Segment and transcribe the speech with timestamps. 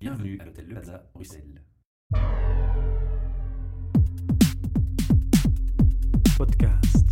[0.00, 1.62] Bienvenue à l'hôtel Le Plaza, Bruxelles.
[6.38, 7.06] Podcast.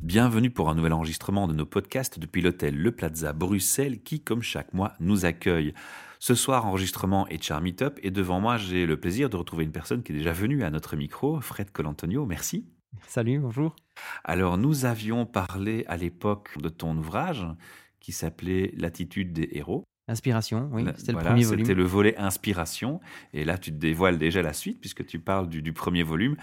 [0.00, 4.40] Bienvenue pour un nouvel enregistrement de nos podcasts depuis l'hôtel Le Plaza, Bruxelles, qui, comme
[4.40, 5.74] chaque mois, nous accueille.
[6.18, 9.72] Ce soir, enregistrement et Char Meetup, et devant moi, j'ai le plaisir de retrouver une
[9.72, 12.24] personne qui est déjà venue à notre micro, Fred Colantonio.
[12.24, 12.66] Merci.
[13.06, 13.76] Salut, bonjour.
[14.24, 17.46] Alors, nous avions parlé à l'époque de ton ouvrage
[18.06, 19.82] qui s'appelait L'attitude des héros.
[20.06, 21.76] Inspiration, oui, c'était le voilà, premier C'était volume.
[21.78, 23.00] le volet inspiration.
[23.32, 26.36] Et là, tu te dévoiles déjà la suite, puisque tu parles du, du premier volume.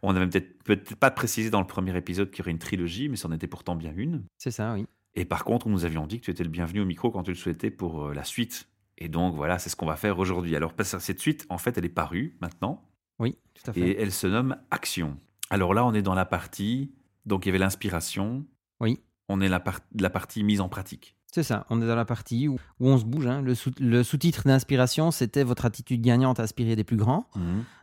[0.00, 3.10] On n'avait peut-être peut pas précisé dans le premier épisode qu'il y aurait une trilogie,
[3.10, 4.22] mais c'en était pourtant bien une.
[4.38, 4.86] C'est ça, oui.
[5.14, 7.32] Et par contre, nous avions dit que tu étais le bienvenu au micro quand tu
[7.32, 8.70] le souhaitais pour euh, la suite.
[8.96, 10.56] Et donc, voilà, c'est ce qu'on va faire aujourd'hui.
[10.56, 12.82] Alors, cette suite, en fait, elle est parue maintenant,
[13.18, 13.80] Oui, tout à fait.
[13.80, 15.18] et elle se nomme Action.
[15.50, 16.90] Alors là, on est dans la partie.
[17.26, 18.46] Donc, il y avait l'inspiration.
[18.80, 19.00] Oui.
[19.32, 21.14] On est la, par- la partie mise en pratique.
[21.32, 23.26] C'est ça, on est dans la partie où, où on se bouge.
[23.28, 23.40] hein.
[23.40, 27.28] Le, sous- le sous-titre d'inspiration, c'était votre attitude gagnante à aspirer des plus grands.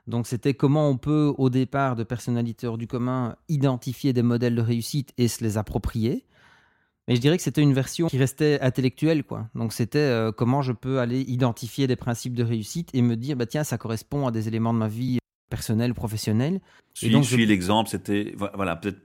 [0.07, 4.55] Donc c'était comment on peut, au départ de personnalité hors du commun, identifier des modèles
[4.55, 6.25] de réussite et se les approprier.
[7.07, 9.47] Mais je dirais que c'était une version qui restait intellectuelle, quoi.
[9.55, 13.37] Donc c'était euh, comment je peux aller identifier des principes de réussite et me dire,
[13.37, 16.59] bah tiens, ça correspond à des éléments de ma vie personnelle, professionnelle.
[16.93, 18.99] Suis, donc, je- suis l'exemple, c'était vo- voilà, peut-être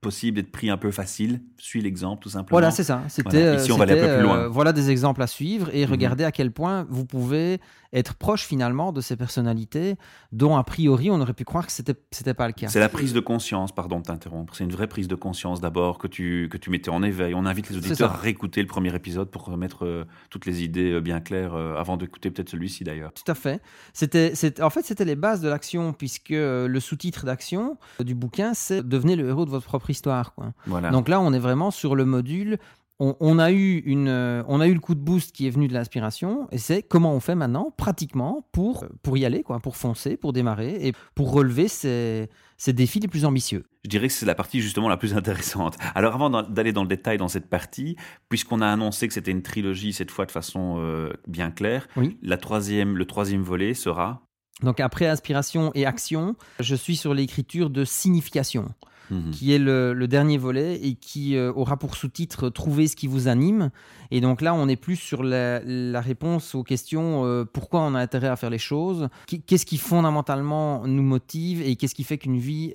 [0.00, 1.40] possible d'être pris un peu facile.
[1.56, 2.54] Suis l'exemple, tout simplement.
[2.54, 3.02] Voilà, c'est ça.
[3.08, 3.54] C'était, Voilà.
[3.56, 4.36] Ici, euh, on va aller un peu plus loin.
[4.38, 5.90] euh, voilà des exemples à suivre et Mhm.
[5.92, 7.60] regarder à quel point vous pouvez
[7.92, 9.96] être proche finalement de ces personnalités
[10.32, 12.68] dont a priori on aurait pu croire que c'était c'était pas le cas.
[12.68, 14.54] C'est la prise de conscience, pardon de t'interrompre.
[14.54, 17.34] C'est une vraie prise de conscience d'abord que tu, que tu mettais en éveil.
[17.34, 20.92] On invite les auditeurs à réécouter le premier épisode pour remettre euh, toutes les idées
[20.92, 23.12] euh, bien claires euh, avant d'écouter peut-être celui-ci d'ailleurs.
[23.14, 23.62] Tout à fait.
[23.94, 28.52] C'était, c'est- en fait, c'était les bases de l'action, puisque le sous-titre d'action du bouquin,
[28.54, 30.34] c'est devenez le héros de votre propre histoire.
[30.34, 30.52] Quoi.
[30.66, 30.90] Voilà.
[30.90, 32.58] Donc là, on est vraiment sur le module.
[33.00, 35.50] On, on a eu une, euh, on a eu le coup de boost qui est
[35.50, 39.60] venu de l'inspiration, et c'est comment on fait maintenant, pratiquement, pour, pour y aller, quoi,
[39.60, 43.64] pour foncer, pour démarrer et pour relever ces, ces défis les plus ambitieux.
[43.84, 45.76] Je dirais que c'est la partie justement la plus intéressante.
[45.94, 47.94] Alors avant d'aller dans le détail dans cette partie,
[48.28, 52.18] puisqu'on a annoncé que c'était une trilogie cette fois de façon euh, bien claire, Oui.
[52.22, 54.22] la troisième, le troisième volet sera.
[54.64, 58.68] Donc après inspiration et action, je suis sur l'écriture de signification.
[59.10, 59.30] Mhm.
[59.30, 63.28] qui est le, dernier volet et qui euh, aura pour sous-titre Trouver ce qui vous
[63.28, 63.70] anime.
[64.10, 65.60] Et donc là, on est plus sur la,
[66.00, 69.08] réponse aux questions euh, pourquoi on a intérêt à faire les choses,
[69.46, 72.72] qu'est-ce qui fondamentalement nous motive et qu'est-ce qui fait qu'une vie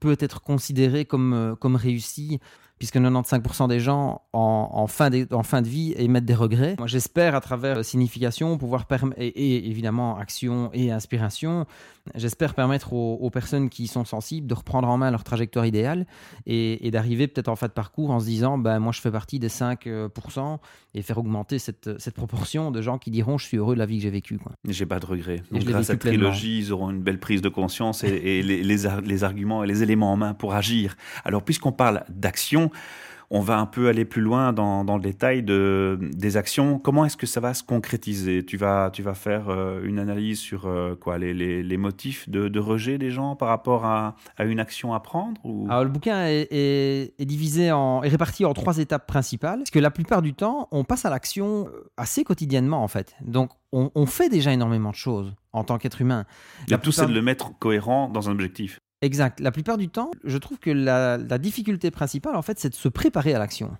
[0.00, 2.38] peut être considérée comme, euh, comme réussie?
[2.82, 6.74] Puisque 95% des gens en, en fin de, en fin de vie émettent des regrets.
[6.78, 11.64] Moi, j'espère à travers euh, signification pouvoir permettre, et, et évidemment action et inspiration,
[12.16, 16.06] j'espère permettre aux, aux personnes qui sont sensibles de reprendre en main leur trajectoire idéale
[16.46, 19.12] et, et d'arriver peut-être en fin de parcours en se disant ben, moi je fais
[19.12, 20.58] partie des 5%
[20.94, 23.86] et faire augmenter cette, cette proportion de gens qui diront je suis heureux de la
[23.86, 24.40] vie que j'ai vécue.
[24.66, 25.42] J'ai pas de regrets.
[25.52, 28.42] Et Donc, grâce à cette trilogie, ils auront une belle prise de conscience et, et
[28.42, 30.96] les, les arguments et les éléments en main pour agir.
[31.24, 32.71] Alors, puisqu'on parle d'action,
[33.34, 36.78] on va un peu aller plus loin dans, dans le détail de, des actions.
[36.78, 38.44] Comment est-ce que ça va se concrétiser?
[38.44, 42.28] Tu vas, tu vas faire euh, une analyse sur euh, quoi, les, les, les motifs
[42.28, 45.66] de, de rejet des gens par rapport à, à une action à prendre ou...
[45.70, 49.70] Alors le bouquin est, est- est divisé en, est réparti en trois étapes principales, parce
[49.70, 53.16] que la plupart du temps, on passe à l'action euh, assez quotidiennement en fait.
[53.24, 56.26] Donc on, on fait déjà énormément de choses en tant qu'être humain.
[56.66, 58.78] Le La tout, c'est plupart- de le mettre cohérent dans un objectif.
[59.02, 59.40] Exact.
[59.40, 62.88] La plupart du temps, je trouve que la, difficulté principale, en fait, c'est de se
[62.88, 63.76] préparer à l'action.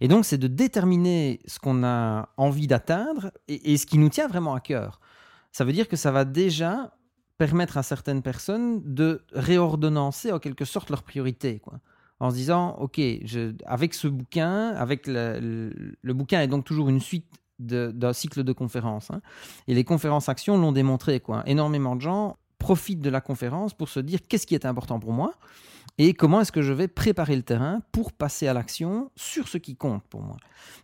[0.00, 4.26] Et donc, c'est de déterminer ce qu'on a envie d'atteindre et, ce qui nous tient
[4.26, 5.00] vraiment à cœur.
[5.52, 6.92] Ça veut dire que ça va déjà
[7.38, 11.60] permettre à certaines personnes de réordonnancer en quelque sorte leurs priorités.
[11.60, 11.78] Quoi.
[12.18, 13.00] En se disant, OK,
[13.64, 17.26] avec ce bouquin, avec le, bouquin est donc toujours une suite
[17.60, 19.10] d'un cycle de conférences.
[19.12, 19.20] hein.
[19.68, 21.20] Et les conférences actions l'ont démontré.
[21.20, 21.44] Quoi.
[21.46, 25.12] Énormément de gens profitent de la conférence pour se dire qu'est-ce qui est important pour
[25.12, 25.34] moi
[26.00, 29.58] et comment est-ce que je vais préparer le terrain pour passer à l'action sur ce
[29.58, 30.36] qui compte pour moi.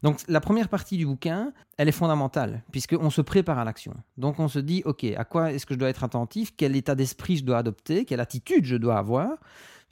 [0.02, 3.94] Donc la première partie du bouquin, elle est fondamentale puisqu'on se prépare à l'action.
[4.16, 6.54] Donc on se dit, ok, à quoi est-ce que je dois être attentif?
[6.56, 8.04] Quel état d'esprit je dois adopter?
[8.04, 9.28] Quelle attitude je dois avoir?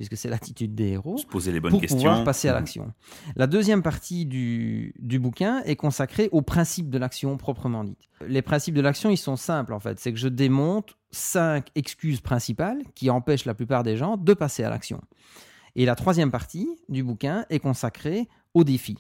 [0.02, 1.96] Puisque c'est l'attitude des héros Se poser les bonnes pour questions.
[1.98, 2.58] pouvoir passer à Mhm.
[2.58, 2.92] l'action.
[3.36, 8.08] La deuxième partie du, du bouquin est consacrée aux principes de l'action proprement dite.
[8.26, 10.00] Les principes de l'action, ils sont simples en fait.
[10.00, 14.64] C'est que je démonte cinq excuses principales qui empêchent la plupart des gens de passer
[14.64, 15.00] à l'action.
[15.76, 18.98] Et la troisième partie du bouquin est consacrée aux défis.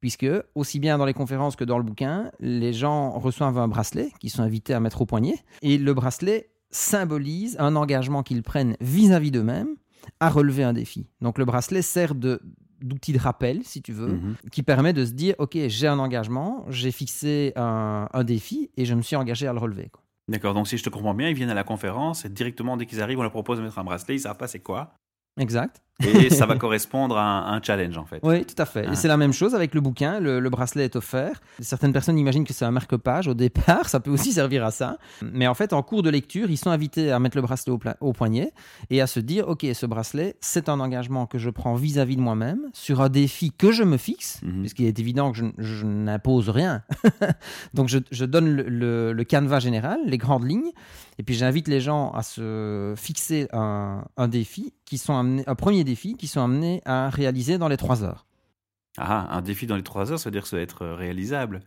[0.00, 4.10] Puisque, aussi bien dans les conférences que dans le bouquin, les gens reçoivent un bracelet
[4.20, 5.34] qu'ils sont invités à mettre au poignet.
[5.60, 9.76] Et le bracelet symbolise un engagement qu'ils prennent vis-à-vis d'eux-mêmes
[10.20, 11.06] à relever un défi.
[11.20, 12.40] Donc le bracelet sert de
[12.82, 14.36] d'outil de rappel, si tu veux, Mhm.
[14.50, 18.86] qui permet de se dire, OK, j'ai un engagement, j'ai fixé un, un défi et
[18.86, 19.90] je me suis engagé à le relever.
[19.92, 20.02] quoi.
[20.28, 22.86] D'accord, donc si je te comprends bien, ils viennent à la conférence et directement, dès
[22.86, 24.94] qu'ils arrivent, on leur propose de mettre un bracelet, ils savent pas c'est quoi.
[25.38, 25.82] Exact.
[26.00, 28.20] Et ça va correspondre à un, un challenge, en fait.
[28.22, 28.86] Oui, tout à fait.
[28.90, 30.20] Et c'est la même chose avec le bouquin.
[30.20, 31.40] Le, le bracelet est offert.
[31.60, 33.88] Certaines personnes imaginent que c'est un marque-page au départ.
[33.88, 34.98] Ça peut aussi servir à ça.
[35.22, 38.12] Mais en fait, en cours de lecture, ils sont invités à mettre le bracelet au,
[38.12, 38.52] poignet
[38.90, 42.20] et à se dire OK, ce bracelet, c'est un engagement que je prends vis-à-vis de
[42.22, 44.60] moi-même sur un défi que je me fixe, Mhm.
[44.60, 46.82] puisqu'il est évident que je, je n'impose rien.
[47.74, 50.70] Donc, je, je donne le, le- le canevas général, les grandes lignes.
[51.18, 55.54] Et puis j'invite les gens à se fixer un, un défi qui sont amenés, un
[55.54, 58.26] premier défi qui sont amenés à réaliser dans les trois heures.
[58.98, 60.94] Ah, un défi dans les trois heures, ça veut dire que ça doit être euh,
[60.94, 61.60] réalisable.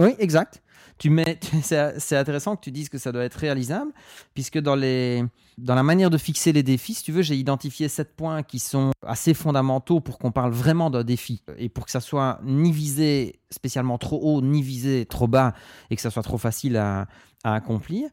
[0.00, 0.62] Oui, exact.
[0.98, 3.92] Tu mets, c'est intéressant que tu dises que ça doit être réalisable,
[4.34, 5.24] puisque dans, les,
[5.58, 8.58] dans la manière de fixer les défis, si tu veux, j'ai identifié sept points qui
[8.58, 12.72] sont assez fondamentaux pour qu'on parle vraiment d'un défi et pour que ça soit ni
[12.72, 15.54] visé spécialement trop haut, ni visé trop bas
[15.90, 17.06] et que ça soit trop facile à,
[17.44, 18.08] à accomplir.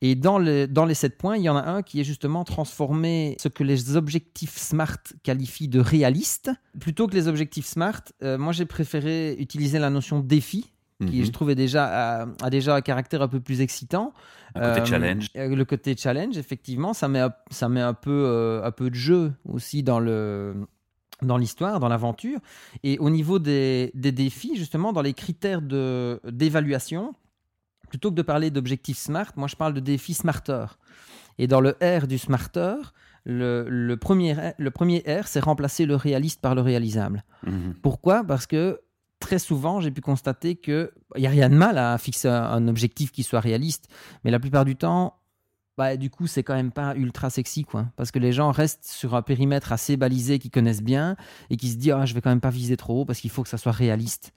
[0.00, 2.44] Et dans, le, dans les sept points, il y en a un qui est justement
[2.44, 6.50] transformer ce que les objectifs SMART qualifient de réaliste.
[6.78, 10.72] Plutôt que les objectifs SMART, euh, moi j'ai préféré utiliser la notion défi
[11.06, 11.24] qui Mhm.
[11.26, 14.12] je trouvais déjà a, a déjà un caractère un peu plus excitant.
[14.56, 15.28] Un côté Euh, challenge.
[15.36, 18.90] euh, Le côté challenge, effectivement, ça met un- ça met un peu euh, un peu
[18.90, 20.54] de jeu aussi dans le
[21.22, 22.38] dans l'histoire, dans l'aventure.
[22.84, 25.62] Et au niveau des, des défis, justement, dans les critères
[26.24, 27.14] d'évaluation,
[27.88, 30.66] plutôt que de parler d'objectifs smart, moi je parle de défis smarter.
[31.38, 32.74] Et dans le R du smarter,
[33.24, 37.24] le, le premier, R- le premier R, c'est remplacer le réaliste par le réalisable.
[37.46, 37.74] Mhm.
[37.82, 38.24] Pourquoi?
[38.24, 38.80] Parce que
[39.20, 43.12] très souvent, j'ai pu constater qu'il n'y a rien de mal à fixer un objectif
[43.12, 43.88] qui soit réaliste,
[44.24, 45.17] mais la plupart du temps,
[45.78, 47.86] bah, du coup, c'est quand même pas ultra sexy, quoi.
[47.94, 51.14] Parce que les gens restent sur un périmètre assez balisé qu'ils connaissent bien
[51.50, 53.30] et qui se disent, ah, je vais quand même pas viser trop haut parce qu'il
[53.30, 54.32] faut que ça soit réaliste.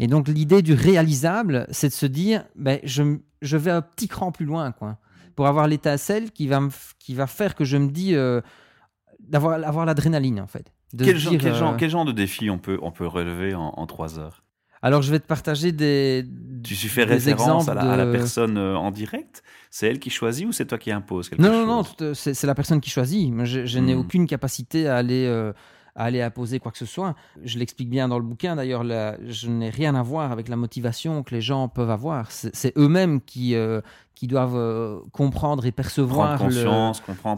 [0.00, 4.08] Et donc, l'idée du réalisable, c'est de se dire, ben, je, je vais un petit
[4.08, 4.98] cran plus loin, quoi.
[5.36, 8.40] Pour avoir l'étincelle qui va, me qui va faire que je me dis, euh,
[9.20, 10.72] d'avoir avoir l'adrénaline, en fait.
[10.98, 13.86] Quel, genre, genre, euh, quel genre de défi on peut, on peut relever en, en
[13.86, 14.42] trois heures?
[14.82, 16.24] Alors, je vais te partager des.
[16.64, 19.42] Tu fais des référence à exemples la, à la personne euh, en direct?
[19.70, 22.14] C'est elle qui choisit ou c'est toi qui imposes quelque Non, chose non, non, euh,
[22.14, 23.32] c'est la personne qui choisit.
[23.44, 23.98] Je, n'ai Hmm.
[23.98, 25.52] aucune capacité à aller, euh,
[25.94, 27.14] à aller imposer quoi que ce soit.
[27.44, 31.22] Je l'explique bien dans le bouquin, d'ailleurs, je n'ai rien à voir avec la motivation
[31.22, 32.30] que les gens peuvent avoir.
[32.30, 33.80] C'est c'est eux-mêmes qui, euh,
[34.20, 36.38] qui doivent euh, comprendre et percevoir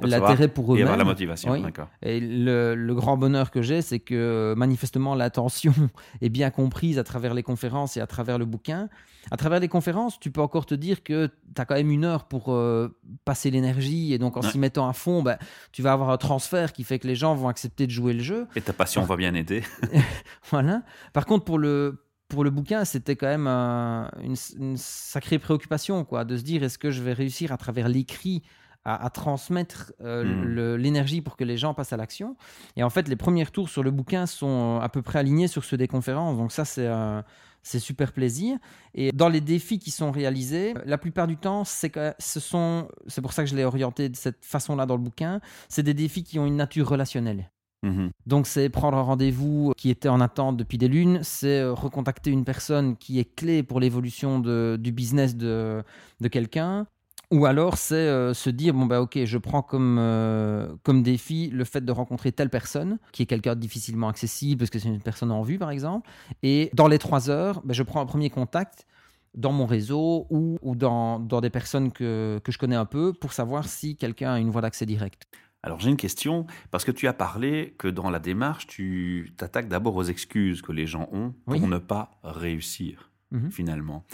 [0.03, 1.13] l'intérêt pour et avoir la eux-mêmes.
[1.13, 1.53] motivation.
[1.53, 1.63] Oui.
[2.03, 5.73] Et le, le grand bonheur que j'ai, c'est que manifestement l'intention
[6.23, 8.89] est bien comprise à travers les conférences et à travers le bouquin.
[9.31, 12.05] À travers les conférences, tu peux encore te dire que tu as quand même une
[12.05, 12.89] heure pour euh,
[13.25, 14.51] passer l'énergie et donc en Ouais.
[14.51, 15.39] s'y mettant à fond, bah,
[15.71, 18.25] tu vas avoir un transfert qui fait que les gens vont accepter de jouer le
[18.25, 18.49] jeu.
[18.57, 19.63] Et ta passion va bien aider.
[20.51, 20.83] Voilà.
[21.13, 22.03] Par contre, pour le,
[22.33, 26.63] pour le bouquin, c'était quand même un- une, une sacrée préoccupation, quoi, de se dire
[26.63, 28.43] est-ce que je vais réussir à travers l'écrit
[28.85, 30.43] à, à transmettre euh, Mm.
[30.45, 32.37] le- l'énergie pour que les gens passent à l'action?
[32.77, 35.63] Et en fait, les premiers tours sur le bouquin sont à peu près alignés sur
[35.65, 36.37] ceux des conférences.
[36.39, 38.59] Donc ça, c'est super plaisir.
[38.95, 42.89] Et dans les défis qui sont réalisés, la plupart du temps, c'est que ce sont,
[43.07, 45.95] c'est pour ça que je l'ai orienté de cette façon-là dans le bouquin, c'est des
[45.95, 47.51] défis qui ont une nature relationnelle.
[47.83, 48.11] Mhm.
[48.27, 52.31] Donc c'est prendre un rendez-vous qui était en attente depuis des lunes, c'est euh, recontacter
[52.31, 55.83] une personne qui est clé pour l'évolution du business de,
[56.21, 56.87] de quelqu'un.
[57.33, 61.49] Ou alors c'est euh, se dire, bon bah ok, je prends comme, euh, comme défi
[61.51, 65.01] le fait de rencontrer telle personne, qui est quelqu'un difficilement accessible, parce que c'est une
[65.01, 66.09] personne en vue par exemple.
[66.43, 68.87] Et dans les trois heures, bah, je prends un premier contact
[69.35, 73.15] dans mon réseau ou, ou dans, dans des personnes que, que je connais un peu
[73.15, 75.27] pour savoir si quelqu'un a une voie d'accès directe.
[75.63, 79.69] Alors j'ai une question, parce que tu as parlé que dans la démarche, tu t'attaques
[79.69, 81.61] d'abord aux excuses que les gens ont pour Oui.
[81.61, 83.51] ne pas réussir, Mhm.
[83.53, 84.05] finalement.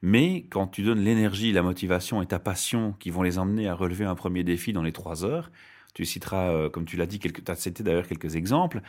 [0.00, 3.74] Mais quand tu donnes l'énergie, la motivation et ta passion qui vont les emmener à
[3.74, 5.50] relever un premier défi dans les trois heures,
[5.94, 8.80] tu citeras, euh, comme tu l'as dit, tu as cité d'ailleurs quelques exemples,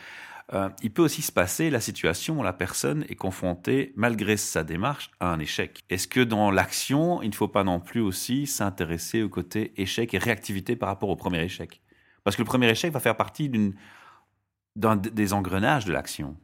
[0.54, 4.64] euh, il peut aussi se passer la situation où la personne est confrontée, malgré sa
[4.64, 5.80] démarche, à un échec.
[5.90, 10.14] Est-ce que dans l'action, il ne faut pas non plus aussi s'intéresser au côté échec
[10.14, 11.80] et réactivité par rapport au premier échec?
[12.26, 13.74] Parce que le premier échec va faire partie d'une,
[14.74, 16.36] d'un des engrenages de l'action.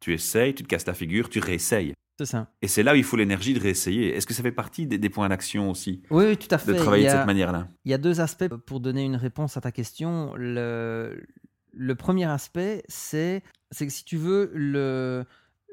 [0.00, 1.94] Tu essayes, tu te casses la figure, tu réessayes.
[2.18, 2.50] C'est ça.
[2.60, 4.16] Et c'est là où il faut l'énergie de réessayer.
[4.16, 6.72] Est-ce que ça fait partie des, des points d'action aussi Oui, oui, tout à fait.
[6.72, 7.68] De travailler de cette manière-là?
[7.84, 10.34] Il y a deux aspects pour donner une réponse à ta question.
[10.34, 11.24] Le,
[11.72, 15.24] le premier aspect, c'est c'est que si tu veux, le-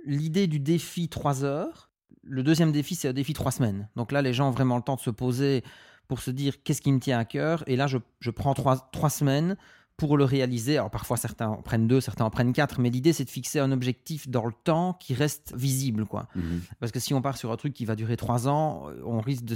[0.05, 1.89] l'idée du défi 3 heures,
[2.21, 3.89] le deuxième défi, c'est un défi 3 semaines.
[3.95, 5.63] Donc là, les gens ont vraiment le temps de se poser
[6.07, 7.63] pour se dire qu'est-ce qui me tient à cœur.
[7.67, 9.55] Et là, je, je prends 3, semaines
[9.97, 13.13] pour le réaliser, alors parfois certains en prennent deux, certains en prennent quatre, mais l'idée
[13.13, 16.05] c'est de fixer un objectif dans le temps qui reste visible.
[16.05, 16.27] Quoi.
[16.35, 16.63] Mhm.
[16.81, 19.45] Parce que si on part sur un truc qui va durer trois ans, on risque
[19.45, 19.55] de,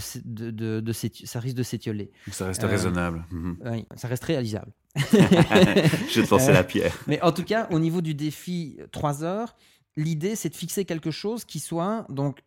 [0.50, 2.12] de, de- ça risque de s'étioler.
[2.32, 3.25] Ça reste Euh, raisonnable.
[3.32, 3.58] Mhm.
[3.65, 4.72] Oui, ça reste réalisable.
[4.96, 6.98] Je vais te lancer Euh, la pierre.
[7.08, 9.58] Mais en tout cas, au niveau du défi 3 heures,
[9.98, 12.39] l'idée c'est de fixer quelque chose qui soit donc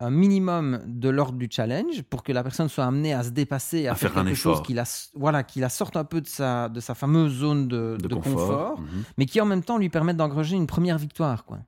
[0.00, 3.86] un minimum de l'ordre du challenge pour que la personne soit amenée à se dépasser,
[3.86, 4.84] à, À faire, quelque chose qui la,
[5.14, 8.14] voilà, qui la sorte un peu de sa, de sa fameuse zone de, De, de
[8.14, 8.32] confort.
[8.74, 9.04] confort, Mhm.
[9.16, 11.44] mais qui en même temps lui permettent d'engranger une première victoire.
[11.46, 11.58] Quoi.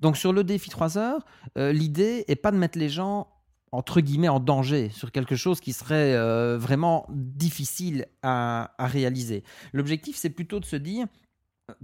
[0.00, 1.24] Donc sur le défi 3 heures,
[1.58, 3.28] euh, l'idée est pas de mettre les gens
[3.72, 9.42] entre guillemets en danger sur quelque chose qui serait euh, vraiment difficile à, à réaliser.
[9.74, 11.06] L'objectif c'est plutôt de se dire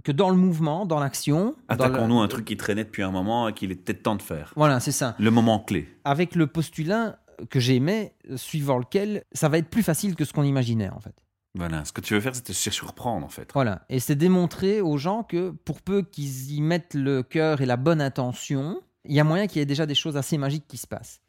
[0.03, 3.53] que dans le mouvement, dans l'action, Attaquons-nous un truc qui traînait depuis un moment et
[3.53, 4.53] qu'il est peut-être temps de faire.
[4.55, 5.15] Voilà, c'est ça.
[5.19, 5.89] Le moment clé.
[6.05, 10.43] Avec le postulat que j'aimais, suivant lequel ça va être plus facile que ce qu'on
[10.43, 11.15] imaginait en fait.
[11.55, 11.85] Voilà.
[11.85, 13.51] Ce que tu veux faire, c'est te surprendre en fait.
[13.53, 13.81] Voilà.
[13.89, 17.77] Et c'est démontrer aux gens que pour peu qu'ils y mettent le cœur et la
[17.77, 20.77] bonne intention, il y a moyen qu'il y ait déjà des choses assez magiques qui
[20.77, 21.21] se passent.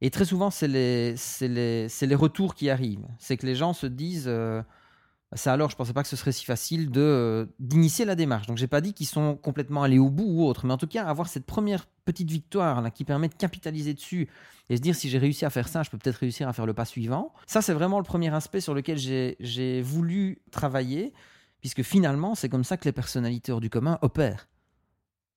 [0.00, 3.06] Et très souvent, c'est les, c'est les, c'est les retours qui arrivent.
[3.18, 4.62] C'est que les gens se disent euh,
[5.34, 8.46] ça alors, je pensais pas que ce serait si facile de euh, d'initier la démarche.
[8.46, 10.86] Donc, j'ai pas dit qu'ils sont complètement allés au bout ou autre, mais en tout
[10.86, 14.28] cas, avoir cette première petite victoire qui permet de capitaliser dessus
[14.68, 16.66] et se dire si j'ai réussi à faire ça, je peux peut-être réussir à faire
[16.66, 17.32] le pas suivant.
[17.46, 21.12] Ça, c'est vraiment le premier aspect sur lequel j'ai voulu travailler,
[21.60, 24.48] puisque finalement, c'est comme ça que les personnalités hors du commun opèrent.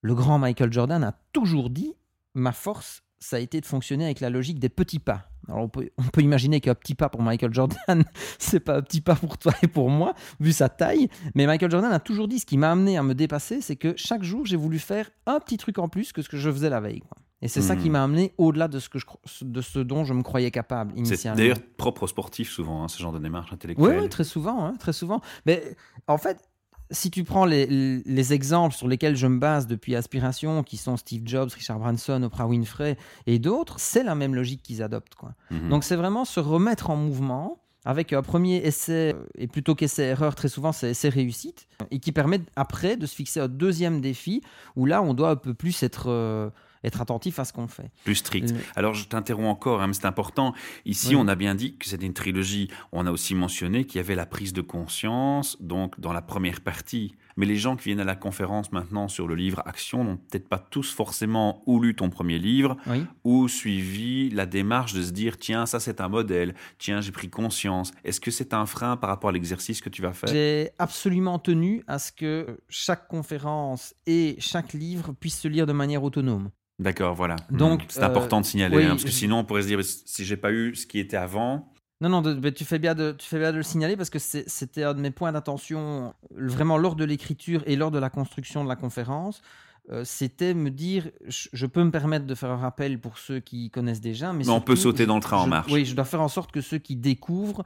[0.00, 1.94] Le grand Michael Jordan a toujours dit
[2.34, 5.30] ma force, ça a été de fonctionner avec la logique des petits pas.
[5.48, 8.04] Alors on peut, on peut imaginer qu'un petit pas pour Michael Jordan,
[8.38, 11.08] c'est pas un petit pas pour toi et pour moi, vu sa taille.
[11.34, 13.94] Mais Michael Jordan a toujours dit ce qui m'a amené à me dépasser, c'est que
[13.96, 16.70] chaque jour, j'ai voulu faire un petit truc en plus que ce que je faisais
[16.70, 17.00] la veille.
[17.00, 17.16] quoi.
[17.40, 19.04] Et c'est ça qui m'a amené au-delà de ce, que je,
[19.42, 21.36] de ce dont je me croyais capable C'est initialement.
[21.38, 24.08] d'ailleurs propre aux sportifs souvent, hein, ce genre de démarche Oui, intellectuelle.
[24.08, 25.20] très souvent, hein, très souvent.
[25.46, 25.76] Mais
[26.08, 26.47] en fait,
[26.90, 30.96] si tu prends les, les exemples sur lesquels je me base depuis Aspiration, qui sont
[30.96, 35.14] Steve Jobs, Richard Branson, Oprah Winfrey et d'autres, c'est la même logique qu'ils adoptent.
[35.14, 35.34] Quoi.
[35.50, 35.68] Mhm.
[35.68, 40.34] Donc c'est vraiment se remettre en mouvement avec un premier essai, euh, et plutôt qu'essai-erreur,
[40.34, 44.42] très souvent c'est essai-réussite, et qui permet après de se fixer un deuxième défi,
[44.76, 46.50] où là on doit un peu plus être, euh,
[46.84, 47.90] être attentif à ce qu'on fait.
[48.04, 48.50] plus strict.
[48.50, 50.54] Le- Alors je t'interromps encore, hein, mais c'est important.
[50.84, 51.16] Ici, Oui.
[51.16, 52.68] on a bien dit que c'était une trilogie.
[52.92, 56.60] On a aussi mentionné qu'il y avait la prise de conscience, donc dans la première
[56.60, 57.14] partie.
[57.38, 60.48] Mais les gens qui viennent à la conférence maintenant sur le livre Action n'ont peut-être
[60.48, 63.06] pas tous forcément ou lu ton premier livre Oui.
[63.24, 67.30] ou suivi la démarche de se dire tiens ça c'est un modèle, tiens j'ai pris
[67.30, 67.92] conscience.
[68.04, 70.28] Est-ce que c'est un frein par rapport à l'exercice que tu vas faire?
[70.30, 75.72] J'ai absolument tenu à ce que chaque conférence et chaque livre puisse se lire de
[75.72, 76.50] manière autonome.
[76.80, 77.36] D'accord, voilà.
[77.50, 79.66] Donc, c'est euh, important de signaler oui, hein, parce que je- sinon on pourrait se
[79.68, 81.72] dire si j'ai pas eu ce qui était avant.
[82.00, 84.18] Non, non, de- tu, fais bien de, tu fais bien de le signaler parce que
[84.20, 88.08] c'était un de mes points d'attention euh, vraiment lors de l'écriture et lors de la
[88.10, 89.42] construction de la conférence.
[89.90, 93.40] euh, c'était me dire, je, je peux me permettre de faire un rappel pour ceux
[93.40, 95.72] qui connaissent déjà, mais, Mais on peut sauter dans le train en je- marche.
[95.72, 97.64] Oui, je dois faire en sorte que ceux qui découvrent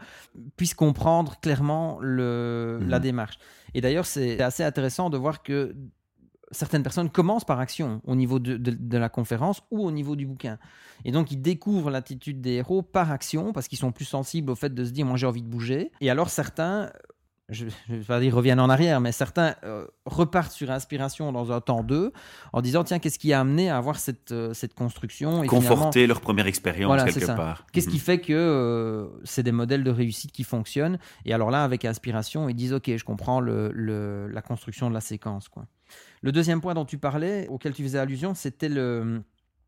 [0.56, 2.88] puissent comprendre clairement le, Mhm.
[2.88, 3.38] la démarche.
[3.74, 5.74] Et d'ailleurs, c'est assez intéressant de voir que
[6.52, 10.26] certaines personnes commencent par action au niveau de, de- la conférence ou au niveau du
[10.26, 10.58] bouquin.
[11.04, 14.54] Et donc, ils découvrent l'attitude des héros par action parce qu'ils sont plus sensibles au
[14.54, 15.90] fait de se dire, moi j'ai envie de bouger.
[16.00, 16.90] Et alors, certains,
[17.48, 21.52] je ne vais pas dire reviennent en arrière, mais certains euh, repartent sur inspiration dans
[21.52, 22.12] un temps d'eux
[22.52, 26.06] en disant, tiens, qu'est-ce qui a amené à avoir cette, euh, cette construction et Conforter
[26.06, 27.66] leur première expérience Voilà, quelque part.
[27.72, 27.92] Qu'est-ce Mhm.
[27.92, 31.84] qui fait que euh, c'est des modèles de réussite qui fonctionnent Et alors là, avec
[31.84, 35.48] Inspiration, ils disent Ok, je comprends le, le- la construction de la séquence.
[35.48, 35.66] Quoi.
[36.22, 38.68] Le deuxième point dont tu parlais, auquel tu faisais allusion, c'était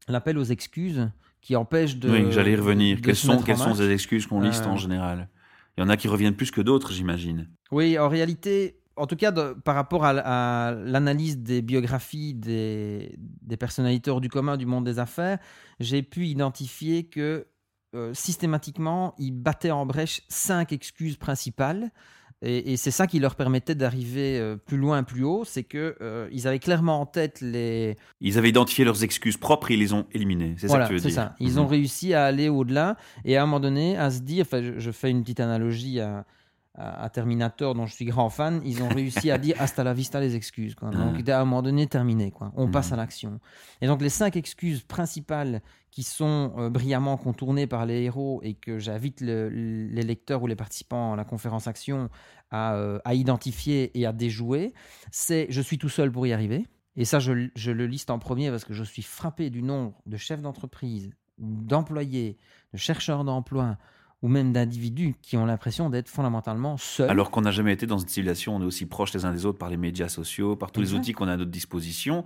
[0.09, 2.11] l'appel aux excuses qui empêche de.
[2.11, 3.01] Oui, j'allais y revenir.
[3.03, 5.29] Quelles sont, quelles sont ces excuses qu'on liste en général?
[5.77, 7.49] Il y en a qui reviennent plus que d'autres, j'imagine.
[7.71, 14.11] Oui, en réalité, en tout cas, par rapport à, l'analyse des biographies des, des personnalités
[14.11, 15.39] hors du commun du monde des affaires,
[15.81, 17.47] j'ai pu identifier que
[17.95, 21.91] euh, systématiquement, ils battaient en brèche cinq excuses principales.
[22.45, 25.97] Et, et c'est ça qui leur permettait d'arriver euh, plus loin, plus haut, c'est que
[26.01, 29.81] euh, ils avaient clairement en tête les, Ils avaient identifié leurs excuses propres et ils
[29.81, 30.55] les ont éliminées.
[30.59, 31.35] C'est voilà, ça que tu veux c'est dire ça.
[31.41, 31.59] Ils Mhm.
[31.61, 34.79] ont réussi à aller au-delà et à un moment donné à se dire, enfin, je,
[34.79, 36.25] je fais une petite analogie à,
[36.75, 40.21] à- Terminator dont je suis grand fan, ils ont réussi à dire hasta la vista
[40.21, 40.75] les excuses.
[40.75, 40.91] Quoi.
[40.91, 42.53] Donc à un moment donné terminé, quoi.
[42.57, 42.73] on Mhm.
[42.73, 43.39] passe à l'action.
[43.81, 48.55] Et donc les cinq excuses principales qui sont euh, brillamment contournées par les héros et
[48.55, 52.09] que j'invite le- les lecteurs ou les participants à la conférence action
[52.51, 54.75] à, euh, à identifier et à déjouer,
[55.13, 56.67] c'est je suis tout seul pour y arriver.
[56.97, 59.95] Et ça, je, je le liste en premier parce que je suis frappé du nombre
[60.07, 62.39] de chefs d'entreprise, d'employés,
[62.73, 63.77] de chercheurs d'emploi
[64.23, 67.11] ou même d'individus qui ont l'impression d'être fondamentalement seuls.
[67.11, 69.45] Alors qu'on n'a jamais été dans une civilisation, on est aussi proches les uns des
[69.45, 72.25] autres par les médias sociaux, par tous les outils qu'on a à notre disposition.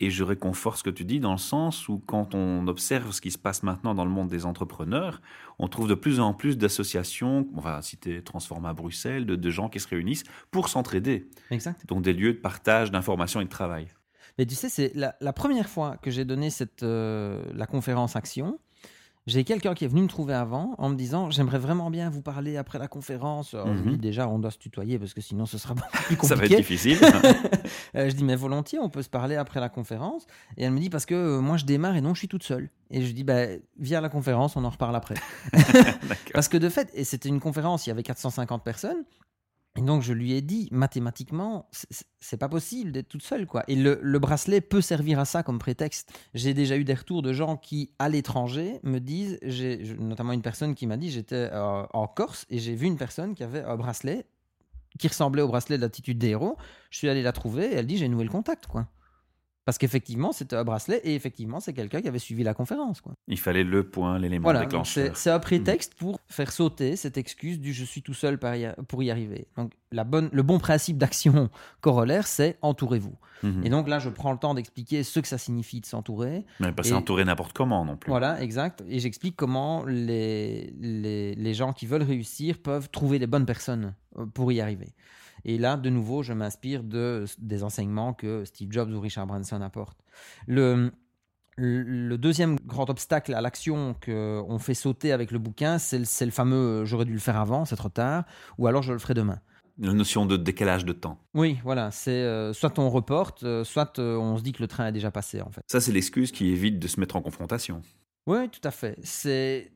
[0.00, 3.20] Et je réconforte ce que tu dis dans le sens où quand on observe ce
[3.20, 5.22] qui se passe maintenant dans le monde des entrepreneurs,
[5.58, 9.68] on trouve de plus en plus d'associations, on va citer Transforma Bruxelles, de, de gens
[9.68, 11.28] qui se réunissent pour s'entraider.
[11.50, 11.86] Exact.
[11.86, 13.88] Donc des lieux de partage d'informations et de travail.
[14.36, 18.14] Mais tu sais, c'est la, la première fois que j'ai donné cette, euh, la conférence
[18.14, 18.58] Action.
[19.28, 22.22] J'ai quelqu'un qui est venu me trouver avant en me disant J'aimerais vraiment bien vous
[22.22, 23.52] parler après la conférence.
[23.52, 23.82] Alors, Je Mhm.
[23.84, 26.34] lui dis déjà, on doit se tutoyer parce que sinon ce sera beaucoup plus Ça
[26.34, 26.56] va être compliqué.
[26.56, 26.98] difficile.
[27.94, 30.26] Euh, je dis Mais volontiers, on peut se parler après la conférence.
[30.56, 32.42] Et elle me dit Parce que euh, moi je démarre et non, je suis toute
[32.42, 32.70] seule.
[32.90, 35.14] Et je dis bah, à la conférence, on en reparle après.
[36.32, 39.04] Parce que de fait, et c'était une conférence, il y avait 450 personnes.
[39.78, 41.68] Et donc je lui ai dit, mathématiquement,
[42.20, 43.62] c'est- pas possible d'être toute seule, quoi.
[43.68, 46.12] Et le, le bracelet peut servir à ça comme prétexte.
[46.34, 50.42] J'ai déjà eu des retours de gens qui, à l'étranger, me disent, j'ai notamment une
[50.42, 53.62] personne qui m'a dit, j'étais euh, en Corse et j'ai vu une personne qui avait
[53.62, 54.26] un bracelet
[54.98, 56.56] qui ressemblait au bracelet de l'attitude des héros.
[56.90, 58.88] Je suis allé la trouver et elle dit, j'ai noué le contact, quoi.
[59.68, 63.12] Parce qu'effectivement, c'était un bracelet et effectivement, c'est quelqu'un qui avait suivi la conférence, quoi.
[63.26, 65.14] Il fallait le point, l'élément Voilà, déclencheur.
[65.14, 69.10] c'est un prétexte pour faire sauter cette excuse du je suis tout seul pour y
[69.10, 69.46] arriver.
[69.58, 71.50] Donc la bonne, le bon principe d'action
[71.82, 73.14] corollaire, c'est entourez-vous.
[73.42, 73.66] Mhm.
[73.66, 76.46] Et donc là, je prends le temps d'expliquer ce que ça signifie de s'entourer.
[76.60, 78.08] Mais pas s'entourer n'importe comment non plus.
[78.08, 78.82] Voilà, exact.
[78.88, 83.92] Et j'explique comment les, les, les gens qui veulent réussir peuvent trouver les bonnes personnes
[84.16, 84.94] euh, pour y arriver.
[85.44, 89.60] Et là, de nouveau, je m'inspire de, des enseignements que Steve Jobs ou Richard Branson
[89.60, 90.04] apportent.
[90.46, 90.90] Le,
[92.16, 97.04] deuxième grand obstacle à l'action qu'on fait sauter avec le bouquin, c'est le, fameux j'aurais
[97.04, 98.24] dû le faire avant, c'est trop tard,
[98.58, 99.40] ou alors je le ferai demain.
[99.80, 101.18] La notion de décalage de temps.
[101.34, 104.66] Oui, voilà, c'est euh, soit on reporte, euh, soit euh, on se dit que le
[104.66, 105.60] train est déjà passé en fait.
[105.68, 107.80] Ça, c'est l'excuse qui évite de se mettre en confrontation.
[108.26, 108.98] Oui, tout à fait.
[109.04, 109.70] C'est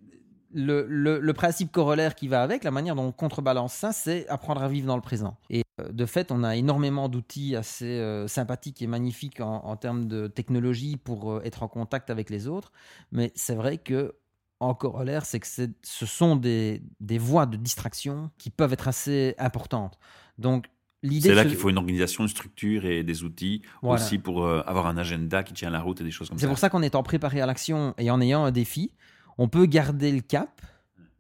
[0.55, 4.29] le, le- le principe corollaire qui va avec, la manière dont on contrebalance ça, c'est
[4.29, 5.37] apprendre à vivre dans le présent.
[5.51, 9.77] Et euh, de fait, on a énormément d'outils assez euh, sympathiques et magnifiques en, en
[9.77, 12.73] termes de technologie pour euh, être en contact avec les autres.
[13.13, 14.15] Mais c'est vrai que
[14.61, 18.87] en corollaire, c'est que c'est- ce sont des, des voies de distraction qui peuvent être
[18.89, 19.99] assez importantes.
[20.39, 20.67] Donc,
[21.03, 24.01] l'idée C'est là qu'il faut une organisation, une structure et des outils Voilà.
[24.01, 26.43] aussi pour euh, avoir un agenda qui tient la route et des choses comme C'est
[26.45, 26.49] ça.
[26.49, 28.93] pour ça qu'en étant préparé à l'action et en ayant un défi,
[29.39, 30.61] on peut garder le cap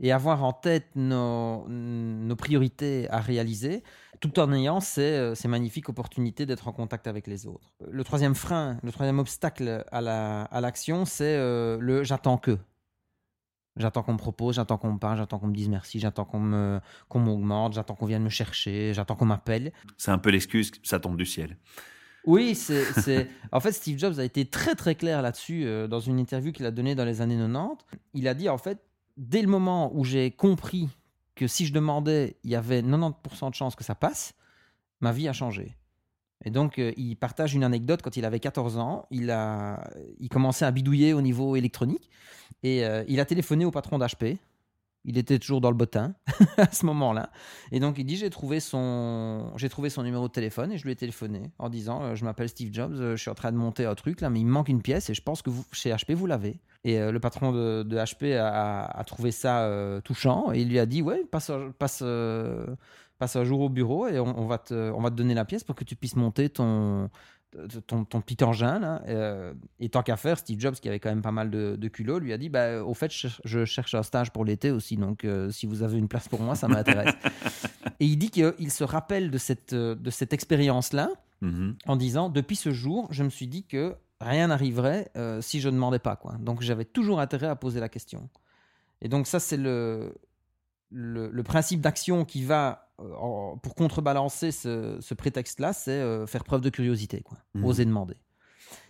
[0.01, 3.85] et avoir en tête nos, nos priorités à réaliser,
[4.21, 7.73] tout en ayant ces, euh, ces magnifiques opportunités d'être en contact avec les autres.
[7.89, 12.59] Le troisième frein, le troisième obstacle à la- à l'action, c'est euh, le j'attends que.
[13.77, 16.41] J'attends qu'on me propose, j'attends qu'on me parle, j'attends qu'on me dise merci, j'attends qu'on
[16.41, 19.73] me, qu'on m'augmente, j'attends qu'on vienne me chercher, j'attends qu'on m'appelle.
[19.97, 21.57] C'est un peu l'excuse, ça tombe du ciel.
[22.25, 26.19] Oui, c'est, en fait Steve Jobs a été très très clair là-dessus euh, dans une
[26.19, 27.85] interview qu'il a donnée dans les années 90.
[28.15, 28.79] Il a dit en fait,
[29.17, 30.89] dès le moment où j'ai compris
[31.35, 34.35] que si je demandais, il y avait 90% de chances que ça passe,
[35.01, 35.77] ma vie a changé.
[36.45, 40.29] Et donc euh, il partage une anecdote quand il avait 14 ans, il a, il
[40.29, 42.09] commençait à bidouiller au niveau électronique
[42.63, 44.39] et euh, il a téléphoné au patron d'HP.
[45.05, 46.15] Il était toujours dans le bottin
[46.57, 47.31] à ce moment-là.
[47.73, 50.85] Et donc il dit j'ai trouvé son j'ai trouvé son numéro de téléphone et je
[50.85, 53.51] lui ai téléphoné en disant euh, je m'appelle Steve Jobs, euh, je suis en train
[53.53, 55.51] de monter un truc là mais il me manque une pièce et je pense que
[55.73, 56.61] chez HP vous l'avez.
[56.85, 59.69] Et euh, le patron de, HP a, trouvé ça
[60.05, 62.05] touchant et il lui a dit ouais passe un- passe
[63.19, 65.65] passe un jour au bureau et on va te on va te donner la pièce
[65.65, 67.11] pour que tu puisses monter ton
[67.87, 69.03] ton, ton petit engin là.
[69.09, 71.89] Euh, et tant qu'à faire, Steve Jobs, qui avait quand même pas mal de, de
[71.89, 74.71] culot, lui a dit bah, Au fait, je, cher- je cherche un stage pour l'été
[74.71, 77.15] aussi, donc euh, si vous avez une place pour moi, ça m'intéresse.
[78.01, 81.09] et il dit qu'il se rappelle de cette, de cette expérience-là
[81.41, 81.75] Mhm.
[81.87, 85.69] en disant Depuis ce jour, je me suis dit que rien n'arriverait euh, si je
[85.69, 86.15] ne demandais pas.
[86.15, 86.37] Quoi.
[86.39, 88.29] Donc j'avais toujours intérêt à poser la question.
[89.01, 90.15] Et donc, ça, c'est le,
[90.93, 96.27] le, le principe d'action qui va, euh, en- pour contrebalancer ce, ce prétexte-là, c'est euh,
[96.27, 97.39] faire preuve de curiosité, quoi.
[97.55, 97.65] Mhm.
[97.65, 98.17] oser demander.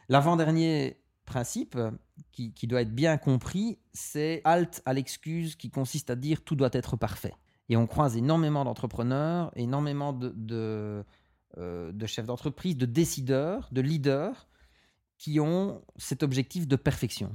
[0.09, 1.91] L'avant-dernier principe euh,
[2.33, 6.57] qui, qui doit être bien compris, c'est halte à l'excuse qui consiste à dire tout
[6.57, 7.35] doit être parfait.
[7.69, 11.05] Et on croise énormément d'entrepreneurs, énormément de, de,
[11.59, 14.49] euh, de chefs d'entreprise, de décideurs, de leaders
[15.17, 17.35] qui ont cet objectif de perfection.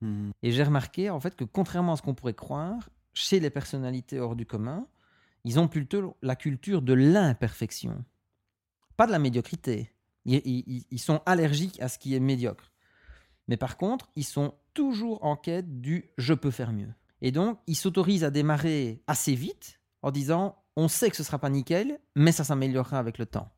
[0.00, 0.30] Mhm.
[0.42, 4.20] Et j'ai remarqué en fait que contrairement à ce qu'on pourrait croire, chez les personnalités
[4.20, 4.86] hors du commun,
[5.44, 8.04] ils ont plutôt la culture de l'imperfection,
[8.96, 9.92] pas de la médiocrité.
[10.24, 12.72] Ils, sont allergiques à ce qui est médiocre.
[13.46, 16.92] Mais par contre, ils sont toujours en quête du je peux faire mieux.
[17.20, 21.38] Et donc, ils s'autorisent à démarrer assez vite en disant on sait que ce sera
[21.38, 23.53] pas nickel, mais ça s'améliorera avec le temps.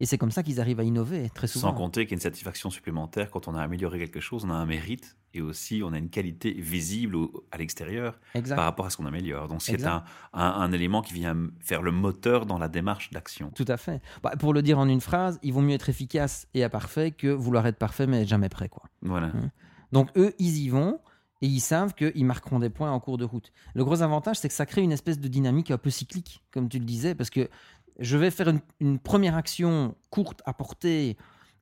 [0.00, 1.68] Et c'est comme ça qu'ils arrivent à innover très souvent.
[1.68, 4.50] Sans compter qu'il y a une satisfaction supplémentaire quand on a amélioré quelque chose, on
[4.50, 7.16] a un mérite et aussi on a une qualité visible
[7.52, 9.48] à l'extérieur par rapport à ce qu'on améliore.
[9.48, 10.02] Donc c'est un,
[10.32, 13.52] un, élément qui vient faire le moteur dans la démarche d'action.
[13.54, 14.02] Tout à fait.
[14.22, 17.28] Bah, pour le dire en une phrase, il vaut mieux être efficace et imparfait que
[17.28, 18.68] vouloir être parfait mais jamais prêt.
[18.68, 18.82] Quoi.
[19.02, 19.28] Voilà.
[19.28, 19.50] Hein.
[19.92, 20.98] Donc eux, ils y vont
[21.42, 23.52] et ils savent qu'ils marqueront des points en cours de route.
[23.74, 26.68] Le gros avantage, c'est que ça crée une espèce de dynamique un peu cyclique, comme
[26.68, 27.50] tu le disais, parce que
[27.98, 31.16] je vais faire une, première action courte à portée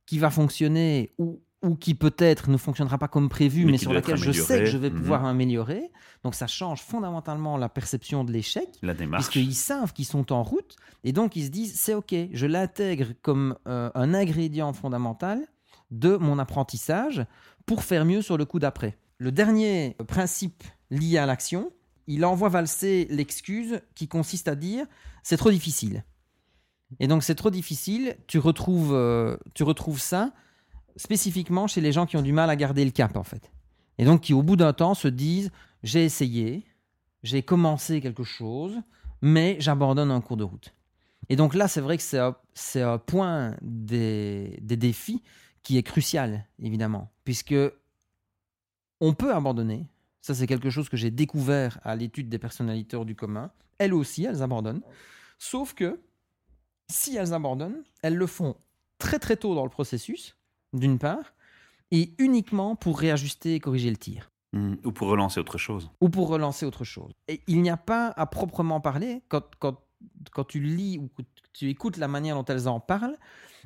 [0.07, 4.16] qui va fonctionner ou, ou qui peut-être ne fonctionnera pas comme prévu, mais, sur laquelle
[4.16, 5.29] je sais que je vais pouvoir mhm.
[5.29, 5.90] améliorer.
[6.25, 9.29] Donc ça change fondamentalement la perception de l'échec, la démarche.
[9.29, 13.09] puisqu'ils savent qu'ils sont en route, et donc ils se disent c'est ok, je l'intègre
[13.23, 15.47] comme euh, un ingrédient fondamental
[15.90, 17.25] de mon apprentissage
[17.66, 18.97] pour faire mieux sur le coup d'après.
[19.19, 21.73] Le dernier principe lié à l'action,
[22.07, 24.87] il envoie valser l'excuse qui consiste à dire
[25.23, 26.05] c'est trop difficile.
[26.98, 28.16] Et donc c'est trop difficile.
[28.26, 30.33] Tu retrouves, euh, tu retrouves ça
[30.96, 33.53] spécifiquement chez les gens qui ont du mal à garder le cap en fait.
[33.98, 35.50] Et donc qui au bout d'un temps se disent
[35.83, 36.66] j'ai essayé,
[37.22, 38.76] j'ai commencé quelque chose,
[39.22, 40.74] mais j'abandonne un cours de route.
[41.29, 45.22] Et donc là c'est vrai que c'est un, point des, des défis
[45.62, 47.55] qui est crucial évidemment, puisque
[49.00, 49.87] on peut abandonner.
[50.22, 53.53] Ça c'est quelque chose que j'ai découvert à l'étude des personnalités hors du commun.
[53.79, 54.83] Elles aussi, elles abandonnent.
[55.38, 55.98] Sauf que
[56.90, 58.57] si elles abandonnent, elles le font
[58.98, 60.37] très très tôt dans le processus,
[60.72, 61.35] d'une part,
[61.90, 64.31] et uniquement pour réajuster et corriger le tir.
[64.53, 64.74] Mmh.
[64.85, 65.90] ou pour relancer autre chose.
[66.00, 67.12] Ou pour relancer autre chose.
[67.29, 69.81] Et il n'y a pas à proprement parler, quand, quand,
[70.33, 71.09] quand tu lis ou
[71.53, 73.16] tu écoutes la manière dont elles en parlent,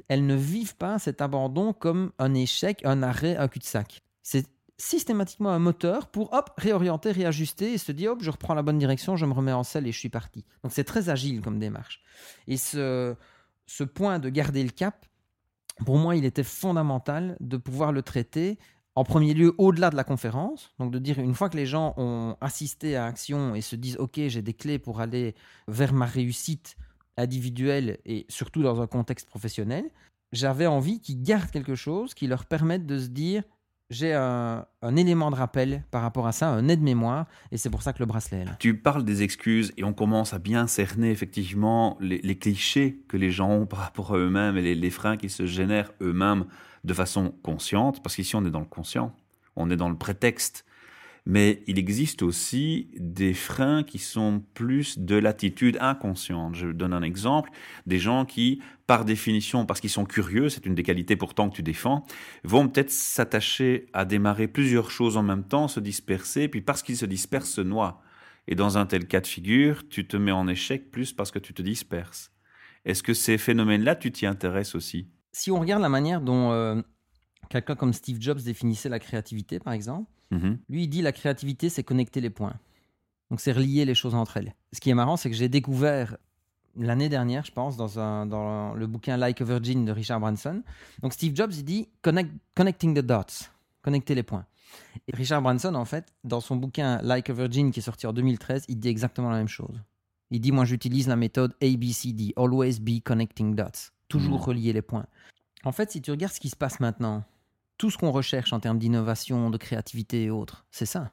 [0.09, 4.03] elles ne vivent pas cet abandon comme un échec, un arrêt, un cul-de-sac.
[4.23, 8.63] C'est systématiquement un moteur pour hop, réorienter, réajuster et se dire hop, je reprends la
[8.63, 10.45] bonne direction, je me remets en selle et je suis parti.
[10.63, 12.03] Donc c'est très agile comme démarche.
[12.49, 13.15] Et ce,
[13.67, 15.07] ce point de garder le cap,
[15.85, 18.59] pour moi, il était fondamental de pouvoir le traiter
[18.97, 21.95] en premier lieu au-delà de la conférence, donc de dire une fois que les gens
[21.97, 25.35] ont assisté à Action et se disent ok, j'ai des clés pour aller
[25.67, 26.77] vers ma réussite
[27.17, 29.91] individuelle et surtout dans un contexte professionnel,
[30.33, 33.43] j'avais envie qu'ils gardent quelque chose qui leur permette de se dire
[33.91, 34.67] j'ai un,
[34.97, 38.07] élément de rappel par rapport à ça, un aide-mémoire, et c'est pour ça que le
[38.07, 38.57] bracelet est là.
[38.59, 43.31] Tu parles des excuses et on commence à bien cerner effectivement les, clichés que les
[43.31, 46.47] gens ont par rapport à eux-mêmes et les, les freins qu'ils se génèrent eux-mêmes
[46.85, 49.15] de façon consciente, parce qu'ici on est dans le conscient,
[49.57, 50.65] on est dans le prétexte
[51.27, 56.55] mais il existe aussi des freins qui sont plus de l'attitude inconsciente.
[56.55, 57.51] Je donne un exemple,
[57.87, 61.57] des gens qui, par définition, parce qu'ils sont curieux, c'est une des qualités pourtant que
[61.57, 62.05] tu défends,
[62.45, 66.99] vont peut-être s'attacher à démarrer plusieurs choses en même temps, se disperser, puis parce qu'ils
[66.99, 68.03] se dispersent, se noient.
[68.47, 71.39] Et dans un tel cas de figure, tu te mets en échec plus parce que
[71.39, 72.31] tu te disperses.
[72.85, 75.09] Est-ce que ces phénomènes-là, tu t'y intéresses aussi?
[75.33, 76.83] Si on regarde la manière dont euh,
[77.49, 80.59] quelqu'un comme Steve Jobs définissait la créativité, par exemple, Mhm.
[80.69, 82.55] Lui, il dit la créativité, c'est connecter les points.
[83.31, 84.55] Donc, c'est relier les choses entre elles.
[84.73, 86.17] Ce qui est marrant, c'est que j'ai découvert
[86.77, 90.63] l'année dernière, je pense, dans, un, dans le bouquin Like a Virgin de Richard Branson.
[91.03, 93.49] Donc, Steve Jobs, il dit connecting the dots,
[93.83, 94.47] connecter les points.
[95.09, 98.13] Et Richard Branson, en fait, dans son bouquin Like a Virgin, qui est sorti en
[98.13, 99.81] 2013, il dit exactement la même chose.
[100.31, 104.45] Il dit Moi, j'utilise la méthode ABCD, Always Be Connecting Dots, toujours mhm.
[104.45, 105.07] relier les points.
[105.65, 107.25] En fait, si tu regardes ce qui se passe maintenant,
[107.77, 111.13] tout ce qu'on recherche en termes d'innovation, de créativité et autres, c'est ça.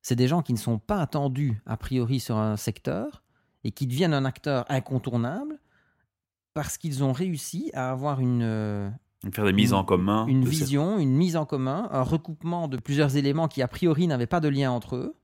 [0.00, 3.22] C'est des gens qui ne sont pas attendus a priori sur un secteur
[3.64, 5.60] et qui deviennent un acteur incontournable
[6.54, 8.90] parce qu'ils ont réussi à avoir une, euh,
[9.32, 10.26] Faire des mises en commun.
[10.26, 14.26] Une vision, une mise en commun, un recoupement de plusieurs éléments qui a priori n'avaient
[14.26, 15.16] pas de lien entre eux,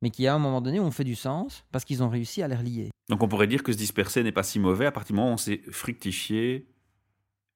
[0.00, 2.48] mais qui à un moment donné ont fait du sens parce qu'ils ont réussi à
[2.48, 2.90] les relier.
[3.10, 5.30] Donc on pourrait dire que se disperser n'est pas si mauvais à partir du moment
[5.30, 6.66] où on s'est fructifié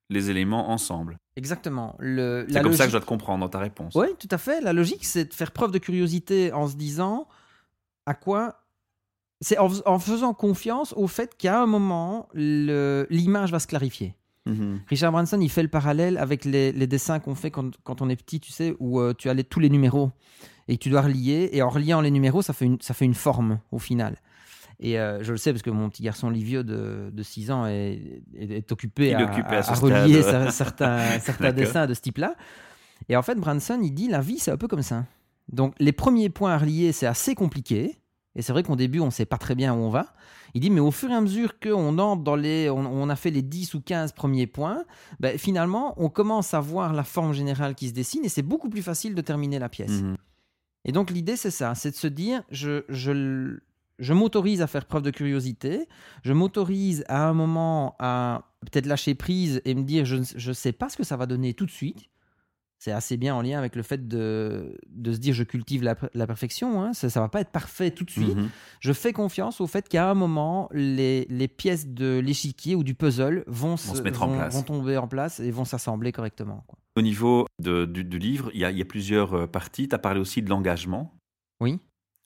[0.09, 1.17] les éléments ensemble.
[1.39, 1.95] Exactement.
[2.01, 3.95] C'est comme ça que je dois te comprendre dans ta réponse.
[3.95, 4.59] Oui, tout à fait.
[4.59, 7.27] La logique, c'est de faire preuve de curiosité en se disant
[8.05, 8.57] à quoi.
[9.41, 14.13] C'est en, faisant confiance au fait qu'à un moment, l'image va se clarifier.
[14.45, 14.81] Mhm.
[14.87, 17.71] Richard Branson, il fait le parallèle avec les, dessins qu'on fait quand,
[18.01, 20.11] on est petit, tu sais, où euh, tu as tous les numéros
[20.67, 21.49] et tu dois relier.
[21.53, 24.17] Et en reliant les numéros, ça fait une, ça fait une forme au final.
[24.79, 27.65] Et euh, je le sais parce que mon petit garçon Livieux de, de 6 ans
[27.65, 29.25] est, est, occupé, à,
[29.73, 32.35] relier certains, certains dessins de ce type-là.
[33.09, 35.05] Et en fait, Branson, il dit la vie, c'est un peu comme ça.
[35.51, 37.97] Donc, les premiers points à relier, c'est assez compliqué.
[38.35, 40.13] Et c'est vrai qu'au début, on ne sait pas très bien où on va.
[40.53, 42.69] Il dit, mais au fur et à mesure qu'on entre dans les.
[42.69, 44.85] On, a fait les 10 ou 15 premiers points,
[45.19, 48.69] ben, finalement, on commence à voir la forme générale qui se dessine et c'est beaucoup
[48.69, 50.01] plus facile de terminer la pièce.
[50.01, 50.17] Mhm.
[50.85, 53.59] Et donc, l'idée, c'est ça c'est de se dire, je, je,
[53.99, 55.87] je m'autorise à faire preuve de curiosité,
[56.23, 60.71] je m'autorise à un moment à peut-être lâcher prise et me dire je ne sais
[60.71, 62.09] pas ce que ça va donner tout de suite.
[62.81, 65.95] C'est assez bien en lien avec le fait de, de se dire je cultive la,
[65.95, 66.81] perfection.
[66.81, 66.93] Hein.
[66.93, 68.37] Ça ne va pas être parfait tout de suite.
[68.37, 68.49] Mhm.
[68.79, 72.95] Je fais confiance au fait qu'à un moment, les, les pièces de l'échiquier ou du
[72.95, 74.53] puzzle vont, se, mettre en place.
[74.55, 76.65] vont tomber en place et vont s'assembler correctement.
[76.95, 79.89] Au niveau de, du, livre, il y, y, a, plusieurs euh, parties.
[79.89, 81.13] Tu as parlé aussi de l'engagement.
[81.59, 81.79] Oui.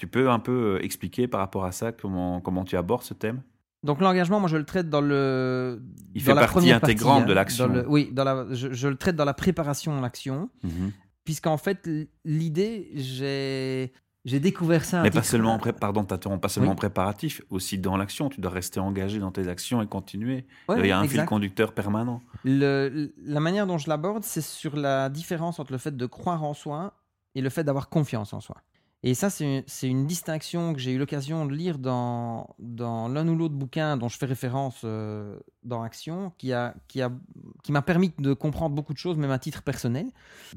[0.03, 3.13] Tu peux un peu euh, expliquer par rapport à ça comment, comment tu abordes ce
[3.13, 3.41] thème?
[3.83, 5.81] Donc l'engagement, moi je le traite dans le.
[6.13, 7.85] Il fait partie intégrante de hein, l'action.
[7.87, 10.91] Oui, dans la, je, le traite dans la préparation à l'action, mhm.
[11.23, 11.89] puisqu'en fait
[12.25, 13.93] l'idée, j'ai
[14.25, 15.03] j'ai découvert ça.
[15.03, 18.27] Mais pas seulement, pardon, pas seulement préparatif, aussi dans l'action.
[18.27, 20.45] Tu dois rester engagé dans tes actions et continuer.
[20.77, 22.21] Il y a un fil conducteur permanent.
[22.43, 26.43] Le, la manière dont je l'aborde, c'est sur la différence entre le fait de croire
[26.43, 26.93] en soi
[27.35, 28.57] et le fait d'avoir confiance en soi.
[29.05, 33.53] Et ça, c'est une, distinction que j'ai eu l'occasion de lire dans, l'un ou l'autre
[33.53, 36.53] bouquin dont je fais référence euh, dans Action, qui
[37.69, 40.05] m'a permis de comprendre beaucoup de choses, même à titre personnel.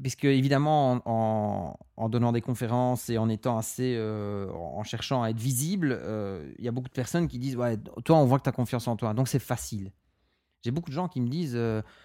[0.01, 3.95] Puisque, évidemment, en, en, donnant des conférences et en étant assez.
[3.97, 7.57] Euh, en cherchant à être visible, euh, il y a beaucoup de personnes qui disent
[7.57, 9.91] Ouais, toi, on voit que tu as confiance en toi, donc c'est facile.
[10.63, 11.59] J'ai beaucoup de gens qui me disent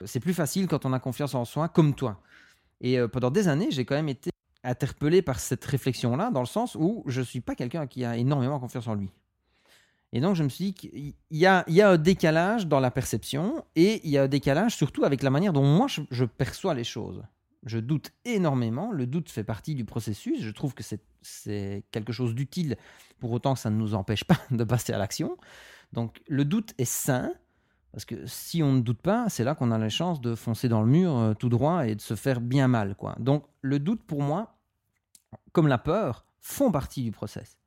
[0.06, 2.20] C'est plus facile quand on a confiance en soi, comme toi.
[2.80, 4.31] Et pendant des années, j'ai quand même été
[4.64, 8.16] interpellé par cette réflexion-là, dans le sens où je ne suis pas quelqu'un qui a
[8.16, 9.10] énormément confiance en lui.
[10.12, 12.80] Et donc, je me suis dit qu'il y a, il y a un décalage dans
[12.80, 16.24] la perception et il y a un décalage surtout avec la manière dont moi je,
[16.24, 17.22] perçois les choses.
[17.64, 18.92] Je doute énormément.
[18.92, 20.42] Le doute fait partie du processus.
[20.42, 20.82] Je trouve que
[21.22, 22.76] c'est quelque chose d'utile,
[23.20, 25.38] pour autant que ça ne nous empêche pas de passer à l'action.
[25.92, 27.32] Donc, le doute est sain.
[27.92, 30.68] Parce que si on ne doute pas, c'est là qu'on a la chance de foncer
[30.68, 32.94] dans le mur euh, tout droit et de se faire bien mal.
[32.96, 33.14] Quoi.
[33.18, 34.56] Donc le doute, pour moi,
[35.52, 37.58] comme la peur, font partie du process.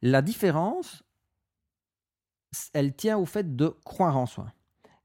[0.00, 1.02] La différence,
[2.72, 4.52] elle tient au fait de croire en soi.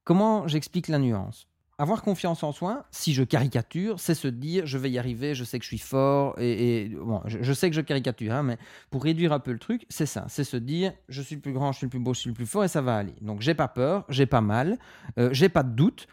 [0.04, 1.48] Comment j'explique la nuance?
[1.84, 5.44] Avoir confiance en soi, si je caricature, c'est se dire je vais y arriver, je
[5.44, 8.58] sais que je suis fort, et, bon, je, sais que je caricature, hein, mais
[8.90, 11.54] pour réduire un peu le truc, c'est ça, c'est se dire je suis le plus
[11.54, 13.14] grand, je suis le plus beau, je suis le plus fort, et ça va aller.
[13.22, 14.80] Donc j'ai pas peur, j'ai pas mal,
[15.20, 16.08] euh, j'ai pas de doute,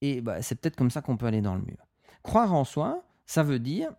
[0.00, 1.86] et bah, c'est peut-être comme ça qu'on peut aller dans le mur.
[2.22, 3.90] Croire en soi, ça veut dire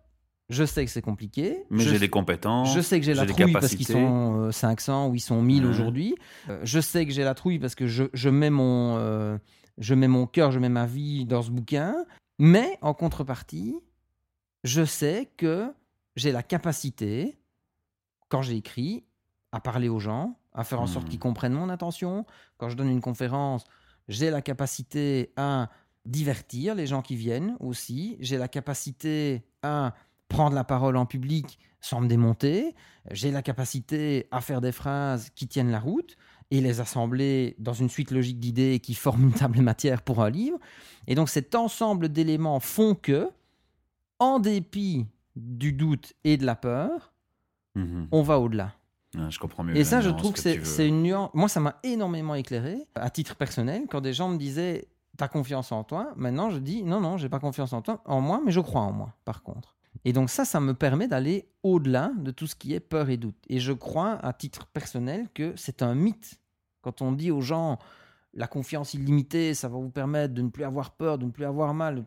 [0.48, 1.64] je sais que c'est compliqué.
[1.70, 2.72] Mais j'ai des compétences.
[2.72, 5.66] Je sais que j'ai la trouille parce qu'ils sont 500 euh, ou ils sont 1000
[5.66, 6.14] aujourd'hui.
[6.48, 8.96] Euh, je sais que j'ai la trouille parce que je, je mets mon,
[9.78, 11.94] je mets mon cœur, je mets ma vie dans ce bouquin,
[12.38, 13.76] mais en contrepartie,
[14.64, 15.72] je sais que
[16.16, 17.38] j'ai la capacité,
[18.28, 19.04] quand j'écris,
[19.52, 21.22] à parler aux gens, à faire en sorte qu'ils hmm.
[21.22, 22.26] comprennent mon intention.
[22.58, 23.64] Quand je donne une conférence,
[24.08, 25.70] j'ai la capacité à
[26.04, 28.16] divertir les gens qui viennent aussi.
[28.20, 29.94] J'ai la capacité à
[30.28, 32.74] prendre la parole en public sans me démonter.
[33.10, 36.16] J'ai la capacité à faire des phrases qui tiennent la route
[36.50, 40.30] et les assembler dans une suite logique d'idées qui forment une table matière pour un
[40.30, 40.58] livre.
[41.06, 43.30] Et donc cet ensemble d'éléments font que,
[44.18, 47.12] en dépit du doute et de la peur,
[47.74, 48.08] mhm.
[48.10, 48.72] on va au-delà.
[49.14, 49.76] je comprends mieux.
[49.76, 51.30] Et ça, je trouve que, c'est une nuance.
[51.34, 55.72] Moi, ça m'a énormément éclairé, à titre personnel, quand des gens me disaient T'as confiance
[55.72, 58.52] en toi Maintenant, je dis Non, non, j'ai pas confiance en toi, en moi, mais
[58.52, 59.75] je crois en moi, par contre.
[60.04, 63.16] Et donc ça, ça me permet d'aller au-delà de tout ce qui est peur et
[63.16, 63.36] doute.
[63.48, 66.40] Et je crois, à titre personnel, que c'est un mythe.
[66.82, 67.78] Quand on dit aux gens,
[68.34, 71.44] la confiance illimitée, ça va vous permettre de ne plus avoir peur, de ne plus
[71.44, 72.04] avoir mal.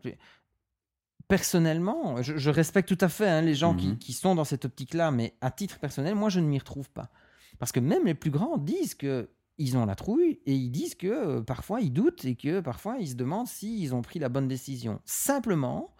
[1.28, 3.98] Personnellement, je, respecte tout à fait hein, les gens qui, mhm.
[3.98, 7.10] qui, sont dans cette optique-là, mais à titre personnel, moi, je ne m'y retrouve pas.
[7.58, 9.28] Parce que même les plus grands disent que
[9.60, 12.96] ils ont la trouille et ils disent que euh, parfois ils doutent et que parfois
[12.98, 15.00] ils se demandent s'ils ont pris la bonne décision.
[15.04, 15.94] Simplement,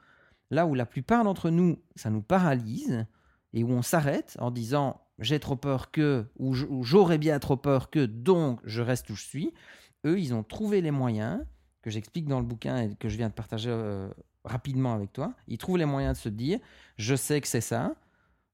[0.51, 3.07] Là où la plupart d'entre nous, ça nous paralyse
[3.53, 7.91] et où on s'arrête en disant j'ai trop peur que, ou j'aurais bien trop peur
[7.91, 9.53] que, donc je reste où je suis,
[10.07, 11.45] eux, ils ont trouvé les moyens,
[11.83, 14.09] que j'explique dans le bouquin et que je viens de partager euh,
[14.45, 16.59] rapidement avec toi, ils trouvent les moyens de se dire
[16.97, 17.95] je sais que c'est ça,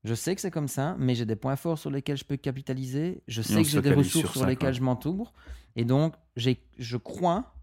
[0.04, 2.36] je sais que c'est comme ça, mais j'ai des points forts sur lesquels je peux
[2.36, 5.32] capitaliser, je sais que j'ai des ressources sur, lesquelles je m'entoure,
[5.76, 7.55] et donc je crois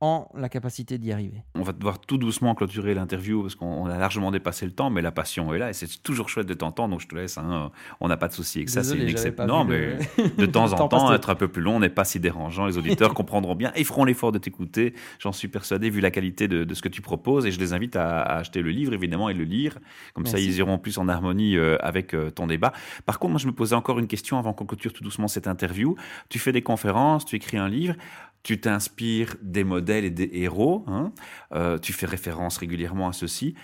[0.00, 1.42] en la capacité d'y arriver.
[1.54, 5.02] On va devoir tout doucement clôturer l'interview parce qu'on a largement dépassé le temps, mais
[5.02, 7.36] la passion est là et c'est toujours chouette de t'entendre, donc je te laisse.
[7.36, 7.70] Hein.
[8.00, 9.46] on n'a pas de souci avec ça, c'est une exception.
[9.46, 9.98] Non, mais
[10.38, 12.66] de temps en temps, être un peu plus long n'est pas si dérangeant.
[12.66, 14.94] Les auditeurs comprendront bien et feront l'effort de t'écouter.
[15.18, 17.96] J'en suis persuadé, vu la qualité de, ce que tu proposes, et je les invite
[17.96, 19.78] à, acheter le livre évidemment et le lire.
[20.14, 22.72] Comme ça, ils iront plus en harmonie euh, avec euh, ton débat.
[23.04, 25.46] Par contre, moi, je me posais encore une question avant qu'on clôture tout doucement cette
[25.46, 25.96] interview.
[26.30, 27.94] Tu fais des conférences, tu écris un livre
[28.42, 31.12] tu t'inspires des modèles et des héros, hein.
[31.52, 33.54] euh, tu fais référence régulièrement à ceci.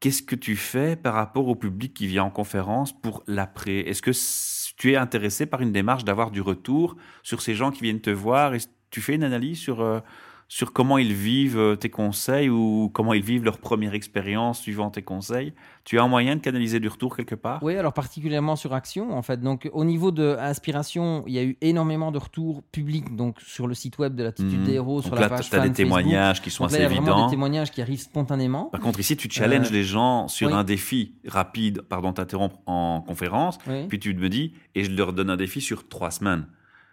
[0.00, 3.80] qu'est-ce que tu fais par rapport au public qui vient en conférence pour l'après?
[3.80, 4.12] Est-ce que
[4.76, 8.10] tu es intéressé par une démarche d'avoir du retour sur ces gens qui viennent te
[8.10, 8.54] voir?
[8.54, 10.00] Et tu fais une analyse sur euh,
[10.52, 14.90] sur comment ils vivent euh, tes conseils ou comment ils vivent leur première expérience suivant
[14.90, 15.52] tes conseils.
[15.84, 17.62] Tu as un moyen de canaliser du retour quelque part?
[17.62, 19.40] Oui, alors particulièrement sur Action, en fait.
[19.40, 23.68] Donc, au niveau de Inspiration, il y a eu énormément de retours publics, donc sur
[23.68, 24.64] le site web de l'Attitude mmh.
[24.64, 27.16] des héros, sur la page tu as des témoignages qui sont assez évidents.
[27.16, 28.64] Il y a des témoignages qui arrivent spontanément.
[28.64, 33.02] Par contre, ici, tu challenges euh, les gens sur un défi rapide, pardon, t'interrompre en
[33.02, 33.58] conférence,
[33.88, 36.46] puis tu me dis, et je leur donne un défi sur trois semaines.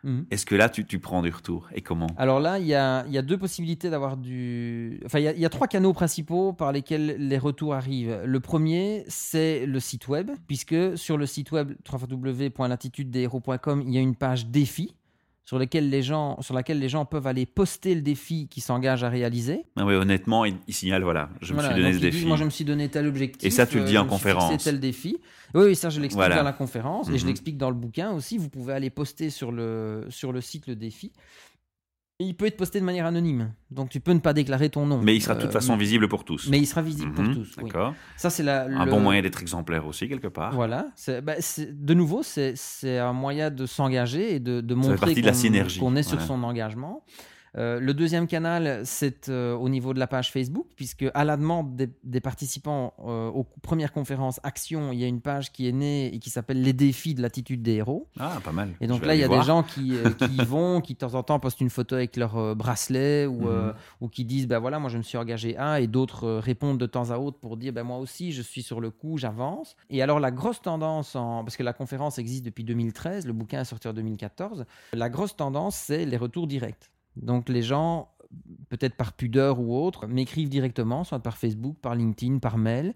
[0.08, 0.26] Mhm.
[0.32, 2.08] Est-ce que là, tu, prends du retour Et comment?
[2.18, 5.02] Alors là, il y a, deux possibilités d'avoir du.
[5.06, 8.22] Enfin, il y, a, trois canaux principaux par lesquels les retours arrivent.
[8.24, 14.02] Le premier, c'est le site web, puisque sur le site web www.latitudedeshéros.com, il y a
[14.02, 14.96] une page défi
[15.48, 19.06] sur, lesquels les gens, sur laquelle les gens peuvent aller poster le défi qu'ils s'engagent
[19.06, 19.64] à réaliser.
[19.78, 22.26] Ah oui, honnêtement, il, signale, voilà, je me suis donné ce défi.
[22.26, 23.48] moi, je me suis donné tel objectif.
[23.48, 24.52] Et ça, tu le dis euh, en conférence.
[24.52, 25.18] C'est tel défi.
[25.54, 27.28] Oui, ça, je l'explique dans la conférence et je mhm.
[27.30, 28.38] l'explique dans le bouquin aussi.
[28.38, 31.14] Vous pouvez aller poster sur le, sur le site le défi.
[32.20, 35.00] Il peut être posté de manière anonyme, donc tu peux ne pas déclarer ton nom.
[35.04, 36.50] Mais il sera de toute façon euh, visible pour tous.
[36.50, 37.56] Mais il sera visible pour mhm, tous.
[37.58, 37.94] D'accord.
[38.16, 40.52] Ça c'est la, un bon moyen d'être exemplaire aussi quelque part.
[40.52, 40.88] Voilà.
[41.22, 42.56] Bah, de nouveau, c'est
[42.98, 45.14] un moyen de s'engager et de, de montrer
[45.80, 47.04] qu'on est sur son engagement.
[47.56, 51.38] Euh, le deuxième canal, c'est euh, au niveau de la page Facebook, puisque à la
[51.38, 55.72] demande des, participants euh, aux premières conférences Action, il y a une page qui est
[55.72, 58.10] née et qui s'appelle Les défis de l'attitude des héros.
[58.20, 58.74] Ah, pas mal.
[58.82, 61.24] Et donc là, il y a des gens qui, y vont, qui de temps en
[61.24, 63.74] temps postent une photo avec leur bracelet ou, mhm.
[64.02, 66.86] ou qui disent ben voilà, moi je me suis engagé à, et d'autres répondent de
[66.86, 69.76] temps à autre pour dire ben moi aussi je suis sur le coup, j'avance.
[69.90, 71.44] Et alors la grosse tendance, en...
[71.44, 75.36] parce que la conférence existe depuis 2013, le bouquin est sorti en 2014, la grosse
[75.36, 76.92] tendance c'est les retours directs.
[77.22, 78.10] Donc les gens,
[78.70, 82.94] peut-être par pudeur ou autre, m'écrivent directement, soit par Facebook, par LinkedIn, par mail,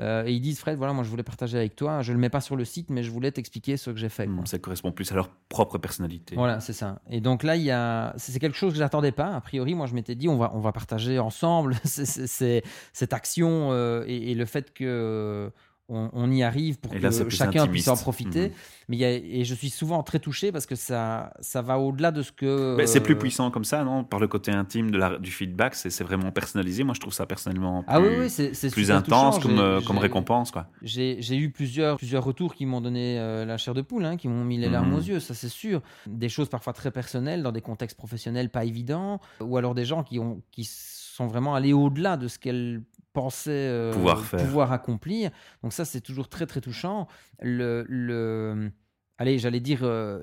[0.00, 2.20] euh, et ils disent Fred, voilà, moi je voulais partager avec toi, je ne le
[2.20, 4.28] mets pas sur le site, mais je voulais t'expliquer ce que j'ai fait.
[4.44, 6.34] ça correspond plus à leur propre personnalité.
[6.34, 7.00] Voilà, c'est ça.
[7.10, 9.34] Et donc là, il a, c'est quelque chose que j'attendais pas.
[9.34, 14.04] A priori, moi je m'étais dit, on va, on va partager ensemble cette action euh,
[14.06, 15.52] et, le fait que
[15.88, 18.48] on, y arrive pour que chacun puisse en profiter.
[18.48, 18.54] Mhm.
[18.88, 22.32] Mais et je suis souvent très touché parce que ça, ça va au-delà de ce
[22.32, 22.76] que.
[22.86, 26.02] c'est plus puissant comme ça, non Par le côté intime de la, du feedback, c'est
[26.02, 26.84] vraiment personnalisé.
[26.84, 30.52] Moi, je trouve ça personnellement plus, ah oui, c'est plus intense comme, comme récompense.
[30.82, 34.28] J'ai eu plusieurs, plusieurs retours qui m'ont donné euh, la chair de poule, hein, qui
[34.28, 34.96] m'ont mis les larmes mhm.
[34.96, 35.82] aux yeux, ça c'est sûr.
[36.06, 40.02] Des choses parfois très personnelles, dans des contextes professionnels pas évidents, ou alors des gens
[40.02, 42.82] qui, ont, qui sont vraiment allés au-delà de ce qu'elles
[43.14, 45.30] pensaient euh, pouvoir, accomplir.
[45.62, 47.08] Donc ça, c'est toujours très très touchant.
[47.40, 48.70] Le, le
[49.18, 50.20] allez, j'allais dire euh,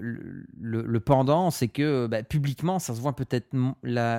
[0.60, 3.56] le, pendant, c'est que bah, publiquement, ça se voit peut-être,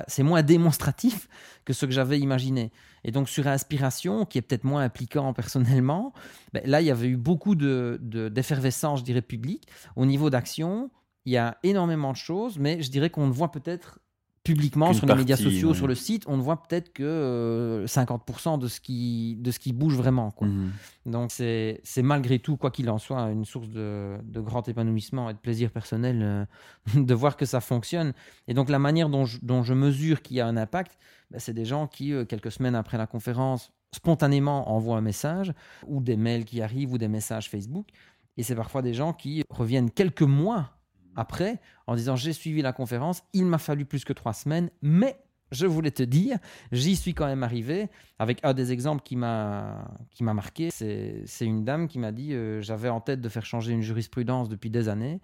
[0.08, 1.28] c'est moins démonstratif
[1.64, 2.72] que ce que j'avais imaginé.
[3.04, 6.12] Et donc sur Inspiration, qui est peut-être moins impliquant personnellement,
[6.52, 9.68] bah, là, il y avait eu beaucoup de, d'effervescence, je dirais, publique.
[9.96, 10.90] Au niveau d'action,
[11.24, 14.00] il y a énormément de choses, mais je dirais qu'on ne voit peut-être
[14.44, 18.56] publiquement sur les médias sociaux, sur le site, on ne voit peut-être que 50% euh,
[18.56, 20.30] de ce, qui, de ce qui bouge vraiment.
[20.32, 20.48] Quoi.
[20.48, 20.72] Mhm.
[21.06, 25.34] Donc c'est malgré tout, quoi qu'il en soit, une source de, de, grand épanouissement et
[25.34, 26.44] de plaisir personnel euh,
[27.00, 28.12] de voir que ça fonctionne.
[28.48, 30.98] Et donc la manière dont je, dont je mesure qu'il y a un impact,
[31.30, 35.52] bah, c'est des gens qui, euh, quelques semaines après la conférence, spontanément envoient un message,
[35.86, 37.86] ou des mails qui arrivent, ou des messages Facebook.
[38.36, 40.70] Et c'est parfois des gens qui reviennent quelques mois
[41.16, 45.16] après en disant j'ai suivi la conférence, il m'a fallu plus que trois semaines, mais
[45.52, 46.38] je voulais te dire,
[46.72, 50.70] j'y suis quand même arrivé avec un des exemples qui m'a qui m'a marqué.
[50.70, 54.48] C'est une dame qui m'a dit euh, j'avais en tête de faire changer une jurisprudence
[54.48, 55.20] depuis des années.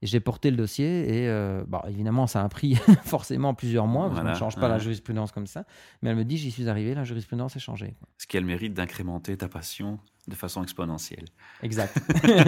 [0.00, 2.74] Et j'ai porté le dossier et euh, bah, évidemment ça a pris
[3.04, 5.64] forcément plusieurs mois, parce qu'on ne change pas la jurisprudence comme ça.
[6.00, 7.94] Mais elle me dit j'y suis arrivé, la jurisprudence est changée.
[8.18, 11.24] Ce qui a le mérite d'incrémenter ta passion de façon exponentielle.
[11.62, 11.96] Exact.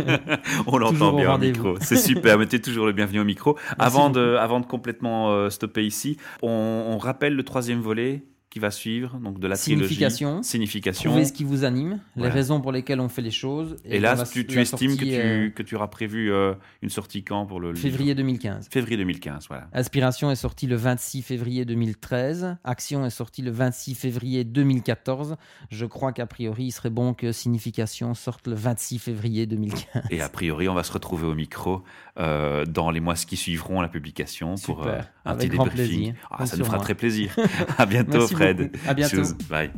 [0.66, 1.76] On l'entend bien au micro.
[1.80, 3.58] C'est super, mettez toujours le bienvenu au micro.
[3.78, 8.24] avant de, avant de complètement euh, stopper ici, on rappelle le troisième volet
[8.54, 11.10] qui va suivre, donc de la signification, signification.
[11.10, 13.74] Trouver ce qui vous anime, les raisons pour lesquelles on fait les choses.
[13.84, 17.46] Et, là, tu, estimes que, tu, euh, que tu auras prévu euh, une sortie quand
[17.46, 18.68] pour le Février 2015.
[18.70, 19.66] Février 2015, voilà.
[19.72, 22.58] Inspiration est sortie le 26 février 2013.
[22.62, 25.34] Action est sortie le 26 février 2014.
[25.70, 30.04] Je crois qu'a priori, il serait bon que Signification sorte le 26 février 2015.
[30.12, 31.82] Et a priori, on va se retrouver au micro
[32.20, 34.86] euh, dans les mois qui suivront la publication pour
[35.24, 36.14] un petit débriefing.
[36.30, 37.34] Ah, ça nous fera très plaisir.
[37.78, 38.70] à bientôt, Fred.
[38.86, 39.22] À bientôt.
[39.48, 39.70] Bye.